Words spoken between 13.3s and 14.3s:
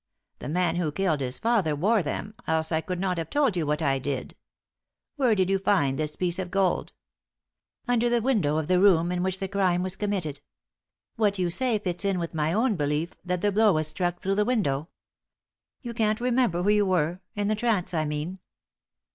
the blow was struck